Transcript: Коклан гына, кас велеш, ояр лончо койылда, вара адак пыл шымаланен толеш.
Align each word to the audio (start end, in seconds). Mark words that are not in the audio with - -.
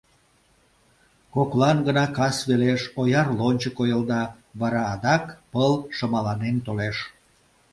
Коклан 1.33 1.77
гына, 1.87 2.05
кас 2.17 2.37
велеш, 2.49 2.81
ояр 2.99 3.27
лончо 3.39 3.69
койылда, 3.77 4.23
вара 4.59 4.81
адак 4.93 5.25
пыл 5.51 5.73
шымаланен 5.95 6.55
толеш. 6.65 6.97